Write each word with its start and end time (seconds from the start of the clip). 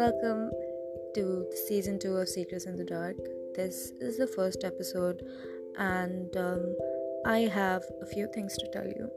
Welcome 0.00 0.50
to 1.14 1.44
season 1.68 1.98
2 1.98 2.16
of 2.16 2.26
Secrets 2.26 2.64
in 2.64 2.74
the 2.74 2.84
Dark. 2.84 3.18
This 3.54 3.92
is 4.00 4.16
the 4.16 4.26
first 4.26 4.64
episode, 4.64 5.22
and 5.76 6.34
um, 6.38 6.74
I 7.26 7.40
have 7.40 7.82
a 8.00 8.06
few 8.06 8.26
things 8.32 8.56
to 8.56 8.66
tell 8.72 8.86
you. 8.86 9.10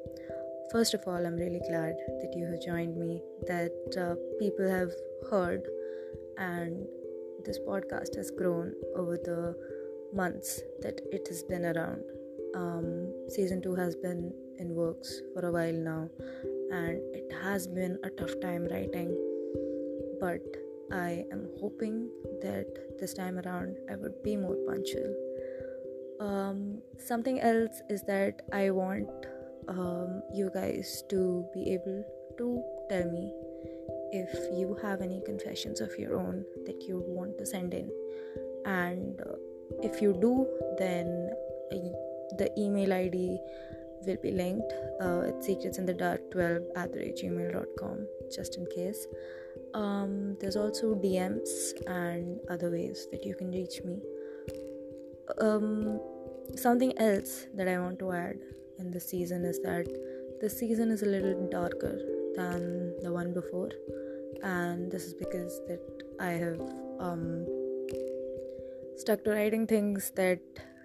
First 0.74 0.94
of 0.94 1.00
all, 1.08 1.26
I'm 1.26 1.38
really 1.38 1.62
glad 1.70 1.96
that 2.20 2.34
you 2.36 2.46
have 2.48 2.62
joined 2.62 2.98
me, 2.98 3.22
that 3.48 3.72
uh, 3.98 4.16
people 4.40 4.70
have 4.70 4.92
heard, 5.32 5.62
and 6.38 6.86
this 7.46 7.60
podcast 7.66 8.18
has 8.18 8.30
grown 8.30 8.74
over 8.98 9.16
the 9.16 9.56
months 10.14 10.60
that 10.82 11.00
it 11.14 11.26
has 11.30 11.44
been 11.44 11.64
around. 11.64 12.04
Um, 12.56 13.14
season 13.30 13.62
2 13.62 13.74
has 13.76 13.96
been 13.96 14.34
in 14.60 14.76
works 14.76 15.22
for 15.34 15.48
a 15.48 15.52
while 15.54 15.72
now, 15.72 16.10
and 16.74 17.00
it 17.16 17.32
has 17.42 17.68
been 17.68 17.98
a 18.04 18.10
tough 18.10 18.38
time 18.42 18.68
writing 18.70 19.16
but 20.24 20.42
I 20.92 21.26
am 21.32 21.48
hoping 21.60 22.10
that 22.42 23.00
this 23.00 23.14
time 23.14 23.40
around 23.40 23.78
I 23.90 23.96
would 23.96 24.22
be 24.24 24.36
more 24.36 24.56
punctual. 24.68 25.16
Um, 26.20 26.82
something 26.98 27.40
else 27.40 27.82
is 27.90 28.04
that 28.04 28.42
I 28.52 28.70
want 28.72 29.10
um, 29.68 30.22
you 30.34 30.52
guys 30.54 31.04
to 31.10 31.46
be 31.54 31.74
able 31.74 32.04
to 32.38 32.64
tell 32.90 33.10
me 33.10 33.34
if 34.12 34.30
you 34.58 34.78
have 34.82 35.02
any 35.02 35.22
confessions 35.26 35.82
of 35.82 35.98
your 35.98 36.16
own 36.16 36.46
that 36.66 36.84
you 36.84 37.04
want 37.06 37.38
to 37.40 37.46
send 37.46 37.74
in, 37.74 37.90
and 38.66 39.20
uh, 39.22 39.36
if 39.82 40.02
you 40.02 40.14
do, 40.14 40.48
then 40.78 41.32
uh, 41.72 41.78
the 42.38 42.50
email 42.58 42.94
ID 42.94 43.40
will 44.06 44.18
be 44.22 44.32
linked. 44.32 44.72
Uh, 45.02 45.22
it's 45.22 45.46
secrets 45.46 45.78
in 45.78 45.86
the 45.86 45.94
dark 45.94 46.32
12 46.32 46.62
at 46.76 46.92
gmail.com 46.92 48.08
just 48.34 48.58
in 48.58 48.66
case. 48.68 49.08
Um, 49.74 50.38
there's 50.40 50.56
also 50.56 50.96
DMs 50.96 51.74
and 51.88 52.40
other 52.50 52.70
ways 52.70 53.08
that 53.12 53.26
you 53.26 53.36
can 53.36 53.52
reach 53.52 53.82
me. 53.84 54.00
Um, 55.40 56.00
something 56.56 56.98
else 57.00 57.48
that 57.56 57.68
I 57.68 57.80
want 57.80 58.00
to 58.00 58.12
add 58.12 58.38
in 58.80 58.92
this 58.92 59.10
season 59.10 59.46
is 59.46 59.60
that 59.62 59.88
this 60.42 60.58
season 60.60 60.92
is 60.92 61.02
a 61.02 61.06
little 61.06 61.48
darker 61.50 62.00
than 62.36 62.96
the 63.02 63.12
one 63.12 63.34
before, 63.34 63.72
and 64.44 64.92
this 64.92 65.06
is 65.06 65.14
because 65.14 65.60
that 65.68 65.82
I 66.20 66.32
have 66.32 66.60
um, 67.00 67.46
stuck 68.98 69.24
to 69.24 69.32
writing 69.32 69.66
things 69.66 70.12
that 70.16 70.42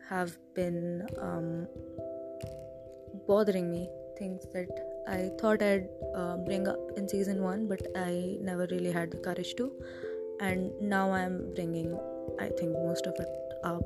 have 0.09 0.39
been 0.55 1.07
um, 1.21 1.67
bothering 3.27 3.71
me, 3.71 3.89
things 4.19 4.47
that 4.55 4.69
I 5.09 5.31
thought 5.41 5.63
I'd 5.63 5.89
uh, 6.15 6.37
bring 6.37 6.69
up 6.69 6.79
in 6.97 7.09
season 7.09 7.43
one, 7.43 7.67
but 7.67 7.81
I 7.97 8.37
never 8.41 8.67
really 8.71 8.93
had 8.93 9.11
the 9.11 9.17
courage 9.17 9.55
to. 9.57 9.73
And 10.41 10.79
now 10.81 11.11
I'm 11.13 11.53
bringing, 11.55 11.99
I 12.39 12.49
think, 12.49 12.73
most 12.73 13.07
of 13.07 13.15
it 13.19 13.29
up, 13.65 13.83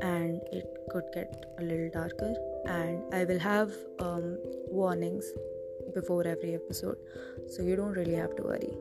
and 0.00 0.40
it 0.52 0.66
could 0.90 1.04
get 1.12 1.46
a 1.58 1.62
little 1.62 1.90
darker. 1.90 2.34
And 2.66 3.02
I 3.12 3.24
will 3.24 3.38
have 3.38 3.72
um, 3.98 4.38
warnings 4.68 5.26
before 5.92 6.26
every 6.26 6.54
episode, 6.54 6.98
so 7.48 7.62
you 7.62 7.76
don't 7.76 7.92
really 7.92 8.14
have 8.14 8.34
to 8.36 8.42
worry. 8.42 8.72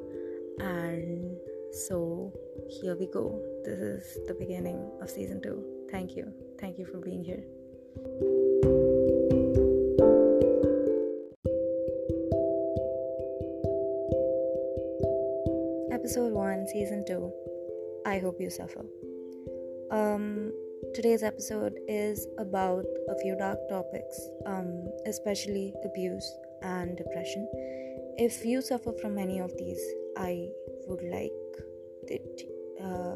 And 0.60 1.36
so 1.72 2.32
here 2.70 2.96
we 2.96 3.08
go. 3.08 3.42
This 3.66 3.80
is 3.80 4.28
the 4.28 4.36
beginning 4.36 4.92
of 5.02 5.10
season 5.10 5.42
two. 5.42 5.64
Thank 5.92 6.16
you. 6.16 6.32
Thank 6.60 6.78
you 6.78 6.86
for 6.86 7.00
being 7.00 7.24
here. 7.24 7.44
Episode 16.04 16.34
1, 16.34 16.68
season 16.68 17.06
2. 17.08 17.32
I 18.06 18.20
hope 18.20 18.36
you 18.38 18.50
suffer. 18.50 18.84
Um, 19.90 20.52
today's 20.94 21.24
episode 21.24 21.80
is 21.88 22.28
about 22.38 22.84
a 23.08 23.16
few 23.22 23.38
dark 23.38 23.58
topics, 23.70 24.20
um, 24.46 24.86
especially 25.06 25.74
abuse 25.86 26.30
and 26.62 26.98
depression. 26.98 27.48
If 28.18 28.44
you 28.44 28.62
suffer 28.62 28.92
from 29.02 29.18
any 29.18 29.40
of 29.40 29.56
these, 29.58 29.82
I 30.18 30.50
would 30.88 31.04
like 31.04 31.32
that 32.10 32.44
uh, 32.84 33.16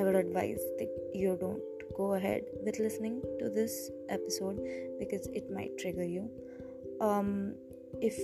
I 0.00 0.02
would 0.02 0.16
advise 0.16 0.62
that 0.78 0.88
you 1.12 1.36
don't 1.38 1.60
go 1.94 2.14
ahead 2.14 2.44
with 2.64 2.78
listening 2.78 3.20
to 3.40 3.50
this 3.50 3.90
episode 4.08 4.58
because 4.98 5.26
it 5.34 5.50
might 5.50 5.76
trigger 5.76 6.04
you. 6.04 6.30
Um, 6.98 7.56
if 8.00 8.16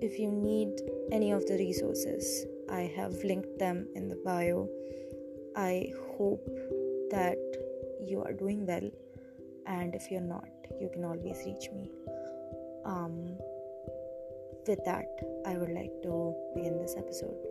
if 0.00 0.18
you 0.18 0.32
need 0.32 0.80
any 1.12 1.30
of 1.30 1.44
the 1.44 1.58
resources 1.58 2.46
I 2.70 2.92
have 2.96 3.12
linked 3.24 3.58
them 3.58 3.88
in 3.94 4.08
the 4.08 4.16
bio. 4.24 4.68
I 5.56 5.92
hope 6.16 6.46
that 7.10 7.38
you 8.00 8.22
are 8.22 8.32
doing 8.32 8.66
well, 8.66 8.90
and 9.66 9.94
if 9.94 10.10
you're 10.10 10.20
not, 10.20 10.48
you 10.80 10.88
can 10.92 11.04
always 11.04 11.42
reach 11.44 11.68
me. 11.74 11.90
Um, 12.84 13.36
with 14.66 14.84
that, 14.84 15.08
I 15.46 15.56
would 15.56 15.70
like 15.70 15.92
to 16.02 16.34
begin 16.54 16.78
this 16.78 16.94
episode. 16.96 17.49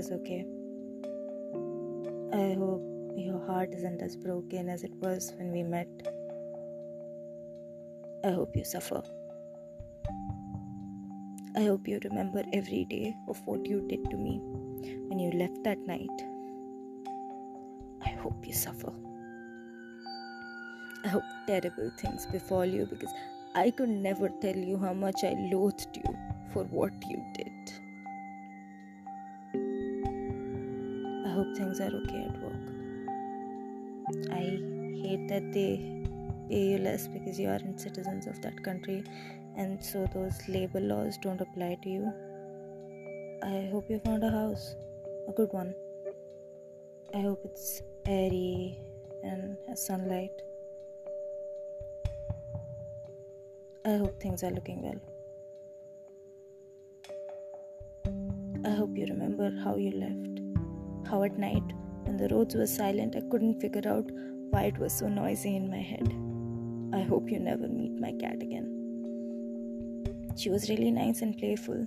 Father's 0.00 0.12
okay. 0.20 0.46
I 2.32 2.54
hope 2.54 2.82
your 3.16 3.44
heart 3.46 3.74
isn't 3.74 4.00
as 4.02 4.16
broken 4.16 4.68
as 4.68 4.82
it 4.82 4.92
was 5.00 5.32
when 5.36 5.52
we 5.52 5.62
met. 5.62 5.88
I 8.24 8.30
hope 8.30 8.54
you 8.54 8.64
suffer. 8.64 9.02
I 11.56 11.64
hope 11.64 11.88
you 11.88 11.98
remember 12.04 12.42
every 12.52 12.84
day 12.84 13.14
of 13.28 13.40
what 13.46 13.66
you 13.66 13.86
did 13.88 14.08
to 14.10 14.16
me 14.16 14.40
when 15.08 15.18
you 15.18 15.32
left 15.32 15.62
that 15.64 15.78
night. 15.78 16.08
I 18.04 18.10
hope 18.22 18.46
you 18.46 18.54
suffer. 18.54 18.92
I 21.04 21.08
hope 21.08 21.24
terrible 21.46 21.90
things 21.98 22.26
befall 22.26 22.64
you 22.64 22.86
because 22.86 23.12
I 23.54 23.70
could 23.70 23.88
never 23.88 24.30
tell 24.40 24.56
you 24.56 24.78
how 24.78 24.92
much 24.92 25.24
I 25.24 25.34
loathed 25.52 25.96
you 25.96 26.16
for 26.52 26.64
what 26.64 26.92
you 27.08 27.22
did. 27.34 27.89
Hope 31.40 31.56
things 31.56 31.80
are 31.80 31.92
okay 31.98 32.22
at 32.28 32.36
work. 32.42 32.64
I 34.30 34.42
hate 35.02 35.26
that 35.28 35.52
they 35.54 35.70
pay 36.50 36.64
you 36.72 36.78
less 36.78 37.06
because 37.08 37.38
you 37.40 37.48
aren't 37.48 37.80
citizens 37.80 38.26
of 38.26 38.42
that 38.42 38.62
country 38.62 39.02
and 39.56 39.82
so 39.82 40.06
those 40.12 40.36
labor 40.48 40.80
laws 40.80 41.16
don't 41.22 41.40
apply 41.40 41.78
to 41.82 41.88
you. 41.88 42.12
I 43.42 43.68
hope 43.72 43.88
you 43.88 43.98
found 44.00 44.22
a 44.22 44.30
house, 44.30 44.74
a 45.28 45.32
good 45.32 45.50
one. 45.52 45.74
I 47.14 47.20
hope 47.20 47.40
it's 47.44 47.80
airy 48.06 48.78
and 49.22 49.56
has 49.66 49.86
sunlight. 49.86 50.42
I 53.86 53.96
hope 53.96 54.20
things 54.20 54.42
are 54.42 54.50
looking 54.50 54.82
well. 54.82 55.00
I 58.62 58.76
hope 58.76 58.90
you 58.94 59.06
remember 59.06 59.50
how 59.64 59.76
you 59.76 59.92
left 59.92 60.29
at 61.10 61.38
night, 61.38 61.72
when 62.04 62.16
the 62.16 62.28
roads 62.28 62.54
were 62.54 62.66
silent, 62.66 63.16
I 63.16 63.22
couldn't 63.30 63.60
figure 63.60 63.86
out 63.86 64.10
why 64.50 64.62
it 64.64 64.78
was 64.78 64.92
so 64.92 65.08
noisy 65.08 65.56
in 65.56 65.70
my 65.70 65.80
head. 65.80 66.08
I 66.92 67.02
hope 67.02 67.30
you 67.30 67.38
never 67.38 67.68
meet 67.68 68.00
my 68.00 68.12
cat 68.12 68.42
again. 68.42 68.68
She 70.36 70.50
was 70.50 70.68
really 70.70 70.90
nice 70.90 71.20
and 71.22 71.36
playful. 71.36 71.86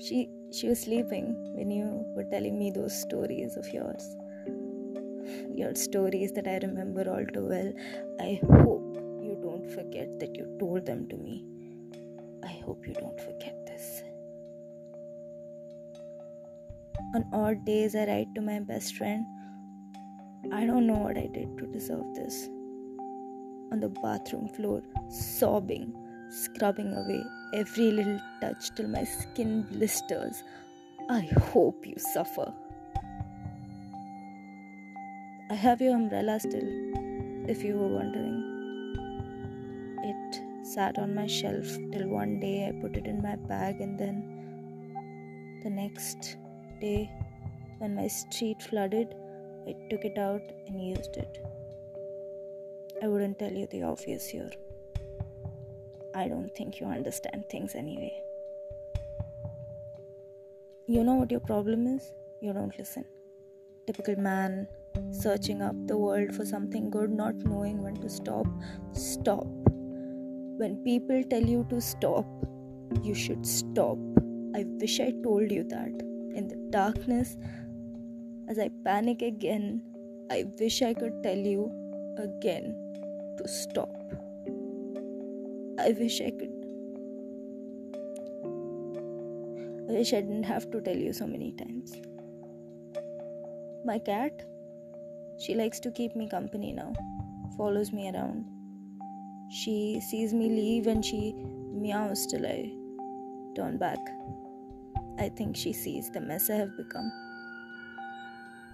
She 0.00 0.28
she 0.52 0.68
was 0.68 0.80
sleeping 0.80 1.26
when 1.54 1.70
you 1.70 2.04
were 2.16 2.24
telling 2.24 2.58
me 2.58 2.70
those 2.70 2.98
stories 3.00 3.56
of 3.56 3.68
yours. 3.68 4.04
Your 5.54 5.74
stories 5.74 6.32
that 6.32 6.48
I 6.48 6.58
remember 6.66 7.08
all 7.14 7.24
too 7.32 7.46
well. 7.54 7.72
I 8.18 8.40
hope 8.42 8.96
you 9.22 9.38
don't 9.42 9.70
forget 9.70 10.18
that 10.20 10.34
you 10.34 10.56
told 10.58 10.86
them 10.86 11.08
to 11.08 11.16
me. 11.16 11.44
I 12.42 12.54
hope 12.64 12.88
you 12.88 12.94
don't 12.94 13.20
forget 13.20 13.66
this. 13.66 14.02
On 17.12 17.24
odd 17.32 17.64
days, 17.64 17.96
I 17.96 18.06
write 18.06 18.34
to 18.36 18.40
my 18.40 18.60
best 18.60 18.96
friend. 18.96 19.26
I 20.52 20.64
don't 20.64 20.86
know 20.86 20.98
what 20.98 21.18
I 21.18 21.26
did 21.26 21.58
to 21.58 21.66
deserve 21.66 22.14
this. 22.14 22.48
On 23.72 23.80
the 23.80 23.88
bathroom 23.88 24.48
floor, 24.48 24.82
sobbing, 25.08 25.92
scrubbing 26.30 26.92
away 26.92 27.22
every 27.52 27.90
little 27.90 28.20
touch 28.40 28.70
till 28.76 28.86
my 28.86 29.02
skin 29.02 29.66
blisters. 29.72 30.44
I 31.08 31.28
hope 31.52 31.84
you 31.84 31.96
suffer. 31.98 32.52
I 35.50 35.54
have 35.54 35.80
your 35.80 35.96
umbrella 35.96 36.38
still, 36.38 36.68
if 37.48 37.64
you 37.64 37.76
were 37.76 37.88
wondering. 37.88 38.36
It 40.04 40.40
sat 40.64 40.96
on 40.96 41.12
my 41.12 41.26
shelf 41.26 41.66
till 41.90 42.06
one 42.06 42.38
day 42.38 42.68
I 42.68 42.80
put 42.80 42.96
it 42.96 43.06
in 43.06 43.20
my 43.20 43.34
bag, 43.34 43.80
and 43.80 43.98
then 43.98 44.22
the 45.64 45.70
next 45.70 46.36
day, 46.80 47.10
when 47.78 47.94
my 47.94 48.08
street 48.08 48.62
flooded, 48.62 49.14
I 49.66 49.74
took 49.90 50.04
it 50.04 50.18
out 50.18 50.42
and 50.66 50.82
used 50.82 51.16
it. 51.16 51.38
I 53.02 53.08
wouldn't 53.08 53.38
tell 53.38 53.52
you 53.52 53.66
the 53.70 53.82
obvious 53.82 54.26
here. 54.26 54.50
I 56.14 56.28
don't 56.28 56.54
think 56.54 56.80
you 56.80 56.86
understand 56.86 57.44
things 57.50 57.74
anyway. 57.74 58.12
You 60.86 61.04
know 61.04 61.14
what 61.14 61.30
your 61.30 61.40
problem 61.40 61.86
is? 61.86 62.12
You 62.40 62.52
don't 62.52 62.76
listen. 62.76 63.04
Typical 63.86 64.16
man 64.16 64.66
searching 65.12 65.62
up 65.62 65.74
the 65.86 65.96
world 65.96 66.34
for 66.34 66.44
something 66.44 66.90
good, 66.90 67.10
not 67.10 67.36
knowing 67.36 67.82
when 67.82 67.94
to 67.96 68.10
stop. 68.10 68.46
Stop. 68.92 69.46
When 70.62 70.82
people 70.84 71.22
tell 71.30 71.42
you 71.42 71.66
to 71.70 71.80
stop, 71.80 72.26
you 73.02 73.14
should 73.14 73.46
stop. 73.46 73.98
I 74.54 74.64
wish 74.66 75.00
I 75.00 75.12
told 75.22 75.50
you 75.50 75.64
that. 75.64 76.09
In 76.34 76.48
the 76.48 76.56
darkness, 76.70 77.36
as 78.48 78.58
I 78.58 78.70
panic 78.84 79.22
again, 79.22 79.82
I 80.30 80.44
wish 80.60 80.80
I 80.82 80.94
could 80.94 81.22
tell 81.22 81.36
you 81.36 81.70
again 82.18 82.74
to 83.38 83.48
stop. 83.48 83.90
I 85.78 85.90
wish 85.98 86.20
I 86.20 86.30
could. 86.30 86.54
I 89.88 89.92
wish 89.92 90.12
I 90.12 90.20
didn't 90.20 90.44
have 90.44 90.70
to 90.70 90.80
tell 90.80 90.96
you 90.96 91.12
so 91.12 91.26
many 91.26 91.52
times. 91.52 91.94
My 93.84 93.98
cat, 93.98 94.44
she 95.40 95.54
likes 95.54 95.80
to 95.80 95.90
keep 95.90 96.14
me 96.14 96.28
company 96.28 96.72
now, 96.72 96.92
follows 97.56 97.92
me 97.92 98.10
around. 98.10 98.44
She 99.50 100.00
sees 100.10 100.32
me 100.32 100.48
leave 100.48 100.86
and 100.86 101.04
she 101.04 101.34
meows 101.72 102.26
till 102.26 102.46
I 102.46 102.70
turn 103.56 103.78
back. 103.78 103.98
I 105.20 105.28
think 105.28 105.54
she 105.54 105.74
sees 105.74 106.10
the 106.10 106.20
mess 106.20 106.48
I 106.48 106.54
have 106.54 106.74
become. 106.78 107.12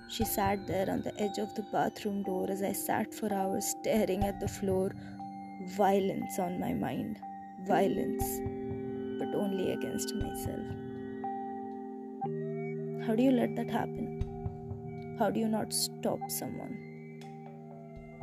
She 0.09 0.25
sat 0.25 0.65
there 0.69 0.89
on 0.89 1.03
the 1.03 1.13
edge 1.21 1.39
of 1.39 1.53
the 1.57 1.65
bathroom 1.73 2.23
door 2.23 2.49
as 2.49 2.63
I 2.63 2.71
sat 2.71 3.13
for 3.13 3.33
hours 3.35 3.67
staring 3.67 4.23
at 4.23 4.39
the 4.39 4.47
floor, 4.47 4.93
violence 5.77 6.39
on 6.39 6.61
my 6.61 6.73
mind. 6.73 7.19
Violence, 7.67 8.23
but 9.19 9.35
only 9.35 9.73
against 9.73 10.15
myself. 10.15 10.67
How 13.05 13.17
do 13.17 13.25
you 13.25 13.33
let 13.33 13.57
that 13.57 13.69
happen? 13.69 15.17
How 15.19 15.31
do 15.31 15.41
you 15.41 15.49
not 15.49 15.73
stop 15.73 16.21
someone? 16.29 16.77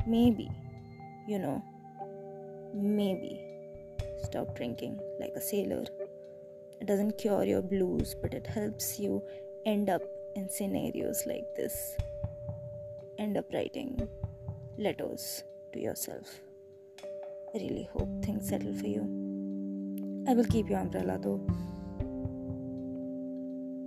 Maybe, 0.06 0.50
you 1.28 1.38
know, 1.38 1.62
maybe 2.72 3.38
stop 4.22 4.56
drinking 4.56 4.98
like 5.20 5.32
a 5.36 5.42
sailor. 5.42 5.84
It 6.80 6.86
doesn't 6.86 7.18
cure 7.18 7.44
your 7.44 7.62
blues, 7.62 8.14
but 8.20 8.34
it 8.34 8.46
helps 8.46 8.98
you 8.98 9.22
end 9.66 9.88
up 9.88 10.02
in 10.36 10.48
scenarios 10.48 11.24
like 11.26 11.46
this. 11.56 11.96
End 13.18 13.36
up 13.36 13.46
writing 13.52 14.08
letters 14.76 15.44
to 15.72 15.80
yourself. 15.80 16.40
I 17.54 17.58
really 17.58 17.88
hope 17.92 18.24
things 18.24 18.48
settle 18.48 18.74
for 18.74 18.86
you. 18.86 19.02
I 20.28 20.34
will 20.34 20.44
keep 20.44 20.68
your 20.68 20.80
umbrella 20.80 21.18
though. 21.18 21.40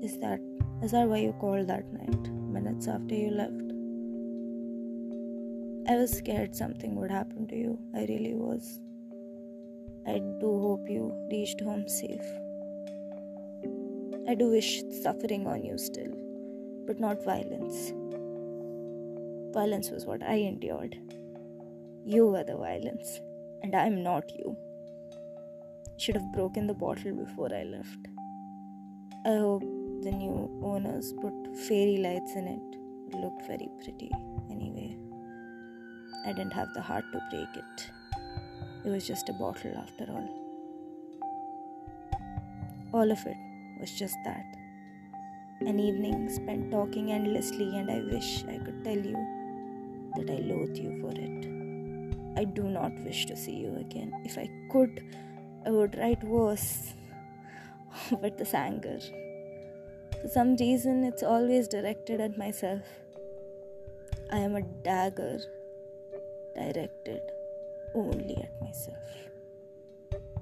Is 0.01 0.17
that 0.19 0.39
is 0.81 0.91
that 0.91 1.07
why 1.09 1.17
you 1.17 1.33
called 1.33 1.67
that 1.67 1.91
night, 1.91 2.31
minutes 2.31 2.87
after 2.87 3.15
you 3.15 3.31
left? 3.31 3.67
I 5.89 5.95
was 5.95 6.11
scared 6.11 6.55
something 6.55 6.95
would 6.95 7.11
happen 7.11 7.47
to 7.47 7.55
you. 7.55 7.79
I 7.95 8.01
really 8.01 8.35
was. 8.35 8.79
I 10.05 10.19
do 10.39 10.59
hope 10.61 10.87
you 10.87 11.13
reached 11.31 11.61
home 11.61 11.87
safe. 11.89 12.27
I 14.27 14.35
do 14.35 14.49
wish 14.49 14.83
suffering 15.01 15.47
on 15.47 15.63
you 15.63 15.77
still 15.77 16.27
but 16.87 16.99
not 17.01 17.23
violence. 17.23 17.91
Violence 19.53 19.91
was 19.91 20.05
what 20.05 20.23
I 20.23 20.35
endured. 20.35 20.97
You 22.05 22.27
were 22.27 22.45
the 22.45 22.55
violence, 22.55 23.19
and 23.61 23.75
I'm 23.75 24.01
not 24.01 24.31
you. 24.39 24.55
Should 25.97 26.15
have 26.15 26.31
broken 26.33 26.67
the 26.67 26.73
bottle 26.73 27.13
before 27.13 27.53
I 27.53 27.63
left. 27.63 28.07
I 29.25 29.35
hope 29.35 29.63
the 30.03 30.11
new 30.11 30.61
owners 30.63 31.13
put 31.21 31.33
fairy 31.67 31.97
lights 31.97 32.35
in 32.35 32.47
it. 32.47 32.77
It 33.09 33.19
looked 33.19 33.45
very 33.45 33.67
pretty 33.83 34.11
anyway. 34.49 34.97
I 36.25 36.31
didn't 36.31 36.53
have 36.53 36.73
the 36.73 36.81
heart 36.81 37.03
to 37.11 37.21
break 37.29 37.49
it. 37.55 37.91
It 38.85 38.89
was 38.89 39.05
just 39.05 39.27
a 39.27 39.33
bottle 39.33 39.75
after 39.77 40.05
all. 40.09 40.29
All 42.93 43.11
of 43.11 43.25
it 43.25 43.46
was 43.79 43.91
just 43.91 44.15
that 44.25 44.45
an 45.61 45.79
evening 45.79 46.29
spent 46.29 46.71
talking 46.71 47.11
endlessly, 47.11 47.77
and 47.77 47.89
I 47.89 48.01
wish 48.13 48.43
I 48.45 48.57
could 48.59 48.83
tell 48.83 48.97
you 48.97 49.17
that 50.15 50.29
I 50.29 50.39
loathe 50.41 50.77
you 50.77 50.99
for 51.01 51.11
it. 51.15 52.39
I 52.39 52.43
do 52.43 52.63
not 52.63 52.91
wish 53.03 53.25
to 53.25 53.35
see 53.35 53.55
you 53.55 53.75
again. 53.77 54.13
If 54.23 54.37
I 54.37 54.47
could, 54.71 55.03
I 55.65 55.71
would 55.71 55.97
write 55.97 56.23
worse 56.23 56.93
with 58.21 58.37
this 58.37 58.53
anger. 58.53 58.99
For 60.21 60.27
some 60.27 60.55
reason, 60.57 61.03
it's 61.03 61.23
always 61.23 61.67
directed 61.67 62.21
at 62.21 62.37
myself. 62.37 62.83
I 64.31 64.37
am 64.37 64.55
a 64.55 64.61
dagger 64.61 65.39
directed 66.55 67.21
only 67.95 68.37
at 68.37 68.61
myself. 68.61 68.97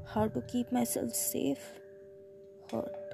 How 0.05 0.27
to 0.27 0.41
keep 0.41 0.71
myself 0.71 1.13
safe? 1.13 1.73
Hurt. 2.71 3.04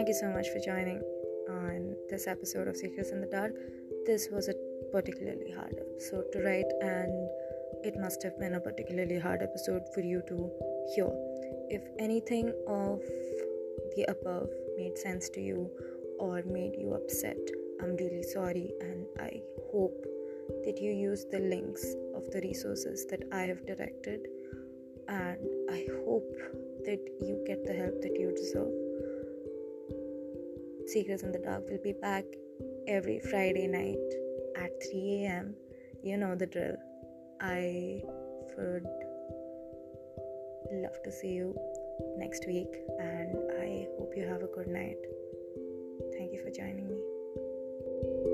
Thank 0.00 0.08
you 0.08 0.14
so 0.14 0.30
much 0.30 0.48
for 0.48 0.60
joining 0.60 1.02
on 1.50 1.94
this 2.08 2.26
episode 2.26 2.68
of 2.68 2.74
Secrets 2.74 3.10
in 3.10 3.20
the 3.20 3.26
Dark. 3.26 3.52
This 4.06 4.30
was 4.32 4.48
a 4.48 4.54
particularly 4.90 5.50
hard 5.50 5.76
episode 5.78 6.24
to 6.32 6.38
write, 6.40 6.72
and 6.80 7.28
it 7.84 7.98
must 7.98 8.22
have 8.22 8.38
been 8.38 8.54
a 8.54 8.60
particularly 8.60 9.18
hard 9.18 9.42
episode 9.42 9.82
for 9.92 10.00
you 10.00 10.22
to 10.26 10.50
hear. 10.94 11.10
If 11.68 11.82
anything 11.98 12.48
of 12.66 13.02
the 13.94 14.06
above 14.08 14.48
made 14.78 14.96
sense 14.96 15.28
to 15.34 15.40
you 15.42 15.70
or 16.18 16.42
made 16.46 16.76
you 16.78 16.94
upset, 16.94 17.36
I'm 17.82 17.94
really 17.96 18.22
sorry, 18.22 18.72
and 18.80 19.04
I 19.20 19.42
hope 19.70 20.02
that 20.64 20.80
you 20.80 20.92
use 20.92 21.26
the 21.30 21.40
links 21.40 21.84
of 22.14 22.30
the 22.30 22.40
resources 22.40 23.04
that 23.10 23.24
I 23.32 23.42
have 23.42 23.66
directed, 23.66 24.28
and 25.08 25.46
I 25.70 25.86
hope 26.06 26.34
that 26.86 27.00
you 27.20 27.44
get 27.46 27.66
the 27.66 27.74
help 27.74 28.00
that 28.00 28.18
you 28.18 28.32
deserve. 28.34 28.72
Secrets 30.86 31.22
in 31.22 31.32
the 31.32 31.38
Dark 31.38 31.68
will 31.68 31.82
be 31.82 31.92
back 31.92 32.24
every 32.88 33.20
Friday 33.20 33.66
night 33.66 33.98
at 34.56 34.70
3 34.90 35.24
a.m. 35.24 35.54
You 36.02 36.16
know 36.16 36.34
the 36.34 36.46
drill. 36.46 36.76
I 37.40 38.02
would 38.56 38.86
love 40.72 41.02
to 41.04 41.12
see 41.12 41.32
you 41.32 41.56
next 42.16 42.46
week, 42.46 42.68
and 42.98 43.36
I 43.60 43.86
hope 43.98 44.12
you 44.16 44.26
have 44.26 44.42
a 44.42 44.48
good 44.54 44.68
night. 44.68 44.98
Thank 46.12 46.32
you 46.32 46.42
for 46.42 46.50
joining 46.50 46.88
me. 46.88 48.29